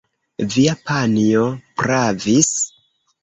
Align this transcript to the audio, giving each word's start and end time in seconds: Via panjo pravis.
Via 0.53 0.73
panjo 0.89 1.43
pravis. 1.81 2.49